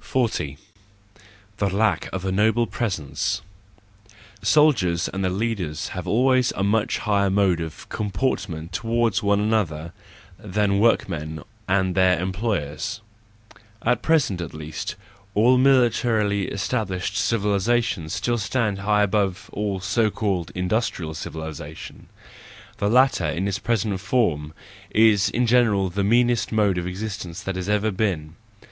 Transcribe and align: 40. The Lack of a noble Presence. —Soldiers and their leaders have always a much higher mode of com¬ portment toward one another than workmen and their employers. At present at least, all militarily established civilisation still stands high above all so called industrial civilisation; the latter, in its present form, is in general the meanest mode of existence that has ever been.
40. 0.00 0.56
The 1.58 1.68
Lack 1.68 2.08
of 2.10 2.24
a 2.24 2.32
noble 2.32 2.66
Presence. 2.66 3.42
—Soldiers 4.40 5.08
and 5.08 5.22
their 5.22 5.30
leaders 5.30 5.88
have 5.88 6.06
always 6.08 6.54
a 6.56 6.62
much 6.64 6.96
higher 7.00 7.28
mode 7.28 7.60
of 7.60 7.86
com¬ 7.90 8.10
portment 8.10 8.70
toward 8.70 9.18
one 9.18 9.40
another 9.40 9.92
than 10.38 10.78
workmen 10.78 11.42
and 11.68 11.94
their 11.94 12.18
employers. 12.18 13.02
At 13.82 14.00
present 14.00 14.40
at 14.40 14.54
least, 14.54 14.94
all 15.34 15.58
militarily 15.58 16.46
established 16.46 17.18
civilisation 17.18 18.08
still 18.08 18.38
stands 18.38 18.80
high 18.80 19.02
above 19.02 19.50
all 19.52 19.80
so 19.80 20.08
called 20.10 20.50
industrial 20.54 21.12
civilisation; 21.12 22.08
the 22.78 22.88
latter, 22.88 23.26
in 23.28 23.46
its 23.46 23.58
present 23.58 24.00
form, 24.00 24.54
is 24.88 25.28
in 25.28 25.46
general 25.46 25.90
the 25.90 26.02
meanest 26.04 26.52
mode 26.52 26.78
of 26.78 26.86
existence 26.86 27.42
that 27.42 27.56
has 27.56 27.68
ever 27.68 27.90
been. 27.90 28.36